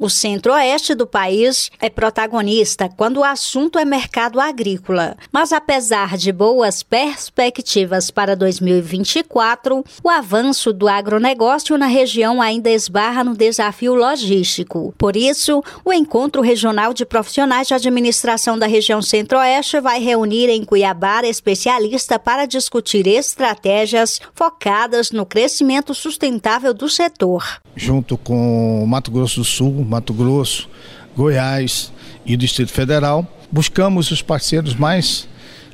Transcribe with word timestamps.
O 0.00 0.08
centro-oeste 0.08 0.94
do 0.94 1.08
país 1.08 1.72
é 1.80 1.90
protagonista 1.90 2.88
quando 2.88 3.16
o 3.16 3.24
assunto 3.24 3.80
é 3.80 3.84
mercado 3.84 4.38
agrícola. 4.38 5.16
Mas 5.32 5.52
apesar 5.52 6.16
de 6.16 6.30
boas 6.30 6.84
perspectivas 6.84 8.08
para 8.08 8.36
2024, 8.36 9.84
o 10.04 10.08
avanço 10.08 10.72
do 10.72 10.86
agronegócio 10.86 11.76
na 11.76 11.86
região 11.86 12.40
ainda 12.40 12.70
esbarra 12.70 13.24
no 13.24 13.34
desafio 13.36 13.92
logístico. 13.92 14.94
Por 14.96 15.16
isso, 15.16 15.64
o 15.84 15.92
Encontro 15.92 16.42
Regional 16.42 16.94
de 16.94 17.04
Profissionais 17.04 17.66
de 17.66 17.74
Administração 17.74 18.56
da 18.56 18.68
região 18.68 19.02
centro-oeste 19.02 19.80
vai 19.80 19.98
reunir 19.98 20.48
em 20.48 20.64
Cuiabá 20.64 21.22
especialistas 21.24 22.18
para 22.18 22.46
discutir 22.46 23.04
estratégias 23.08 24.20
focadas 24.32 25.10
no 25.10 25.26
crescimento 25.26 25.92
sustentável 25.92 26.72
do 26.72 26.88
setor. 26.88 27.60
Junto 27.74 28.16
com 28.16 28.84
Mato 28.86 29.10
Grosso 29.10 29.40
do 29.40 29.44
Sul, 29.44 29.87
Mato 29.88 30.12
Grosso, 30.12 30.68
Goiás 31.16 31.90
e 32.26 32.36
Distrito 32.36 32.70
Federal. 32.70 33.26
Buscamos 33.50 34.10
os 34.10 34.20
parceiros 34.20 34.74
mais 34.74 35.26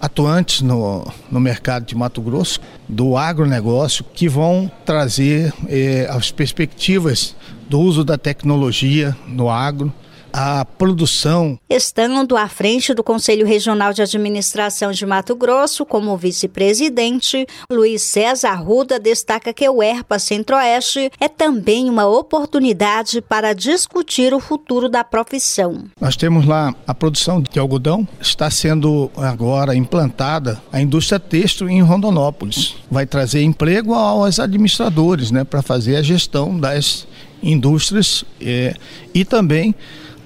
atuantes 0.00 0.60
no, 0.60 1.04
no 1.30 1.40
mercado 1.40 1.84
de 1.84 1.96
Mato 1.96 2.20
Grosso, 2.20 2.60
do 2.88 3.16
agronegócio, 3.16 4.04
que 4.14 4.28
vão 4.28 4.70
trazer 4.84 5.52
eh, 5.68 6.06
as 6.08 6.30
perspectivas 6.30 7.34
do 7.68 7.80
uso 7.80 8.04
da 8.04 8.16
tecnologia 8.16 9.16
no 9.26 9.50
agro, 9.50 9.92
a 10.36 10.66
produção. 10.66 11.58
Estando 11.70 12.36
à 12.36 12.46
frente 12.46 12.92
do 12.92 13.02
Conselho 13.02 13.46
Regional 13.46 13.94
de 13.94 14.02
Administração 14.02 14.92
de 14.92 15.06
Mato 15.06 15.34
Grosso 15.34 15.86
como 15.86 16.14
vice-presidente, 16.14 17.46
Luiz 17.70 18.02
César 18.02 18.52
Ruda 18.56 19.00
destaca 19.00 19.54
que 19.54 19.66
o 19.66 19.82
ERPA 19.82 20.18
Centro-Oeste 20.18 21.10
é 21.18 21.26
também 21.26 21.88
uma 21.88 22.06
oportunidade 22.06 23.22
para 23.22 23.54
discutir 23.54 24.34
o 24.34 24.40
futuro 24.40 24.90
da 24.90 25.02
profissão. 25.02 25.84
Nós 25.98 26.16
temos 26.16 26.44
lá 26.44 26.74
a 26.86 26.92
produção 26.92 27.40
de 27.40 27.58
algodão, 27.58 28.06
está 28.20 28.50
sendo 28.50 29.10
agora 29.16 29.74
implantada 29.74 30.60
a 30.70 30.82
indústria 30.82 31.18
têxtil 31.18 31.70
em 31.70 31.80
Rondonópolis. 31.80 32.74
Vai 32.90 33.06
trazer 33.06 33.42
emprego 33.42 33.94
aos 33.94 34.38
administradores, 34.38 35.30
né, 35.30 35.44
para 35.44 35.62
fazer 35.62 35.96
a 35.96 36.02
gestão 36.02 36.60
das 36.60 37.06
indústrias 37.42 38.24
é, 38.40 38.74
e 39.14 39.24
também 39.24 39.74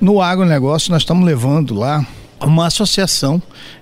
no 0.00 0.20
agronegócio, 0.20 0.90
nós 0.90 1.02
estamos 1.02 1.24
levando 1.24 1.74
lá 1.74 2.06
uma 2.40 2.66
associação 2.66 3.40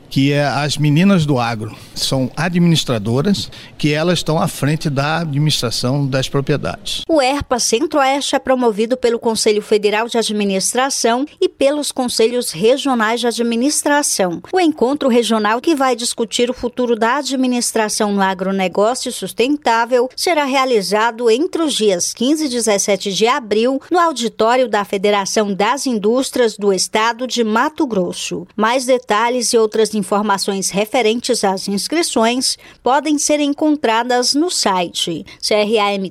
que 0.08 0.32
é 0.32 0.44
as 0.44 0.76
meninas 0.76 1.26
do 1.26 1.38
agro. 1.38 1.74
São 1.94 2.30
administradoras 2.36 3.50
que 3.76 3.92
elas 3.92 4.18
estão 4.18 4.40
à 4.40 4.48
frente 4.48 4.88
da 4.88 5.18
administração 5.18 6.06
das 6.06 6.28
propriedades. 6.28 7.02
O 7.08 7.20
ERPA 7.20 7.58
Centro-Oeste 7.58 8.36
é 8.36 8.38
promovido 8.38 8.96
pelo 8.96 9.18
Conselho 9.18 9.62
Federal 9.62 10.08
de 10.08 10.18
Administração 10.18 11.26
e 11.40 11.48
pelos 11.48 11.92
Conselhos 11.92 12.50
Regionais 12.50 13.20
de 13.20 13.26
Administração. 13.26 14.42
O 14.52 14.60
encontro 14.60 15.08
regional 15.08 15.60
que 15.60 15.74
vai 15.74 15.94
discutir 15.94 16.50
o 16.50 16.54
futuro 16.54 16.96
da 16.96 17.16
administração 17.16 18.12
no 18.12 18.22
agronegócio 18.22 19.12
sustentável 19.12 20.08
será 20.16 20.44
realizado 20.44 21.30
entre 21.30 21.62
os 21.62 21.74
dias 21.74 22.12
15 22.12 22.46
e 22.46 22.48
17 22.48 23.12
de 23.12 23.26
abril 23.26 23.80
no 23.90 23.98
auditório 23.98 24.68
da 24.68 24.84
Federação 24.84 25.52
das 25.52 25.86
Indústrias 25.86 26.56
do 26.56 26.72
Estado 26.72 27.26
de 27.26 27.44
Mato 27.44 27.86
Grosso. 27.86 28.46
Mais 28.56 28.84
detalhes 28.84 29.52
e 29.52 29.58
outras 29.58 29.94
informações 29.98 30.70
referentes 30.70 31.44
às 31.44 31.68
inscrições 31.68 32.56
podem 32.82 33.18
ser 33.18 33.40
encontradas 33.40 34.32
no 34.32 34.50
site 34.50 35.26
cramt.org.br. 35.46 36.08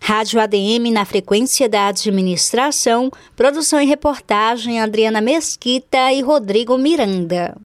Rádio 0.00 0.40
ADM 0.40 0.92
na 0.92 1.04
frequência 1.04 1.68
da 1.68 1.88
administração, 1.88 3.10
produção 3.34 3.80
e 3.80 3.86
reportagem 3.86 4.80
Adriana 4.80 5.20
Mesquita 5.20 6.12
e 6.12 6.20
Rodrigo 6.20 6.78
Miranda. 6.78 7.56